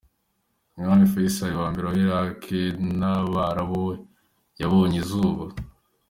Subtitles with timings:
[0.77, 2.41] Umwami Faisal wa mbere wa Iraq
[2.99, 3.83] n’abarabu
[4.61, 5.43] yabonye izuba.